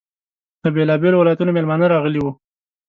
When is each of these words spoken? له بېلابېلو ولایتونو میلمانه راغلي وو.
له 0.63 0.69
بېلابېلو 0.75 1.19
ولایتونو 1.19 1.51
میلمانه 1.55 1.85
راغلي 1.93 2.19
وو. 2.21 2.31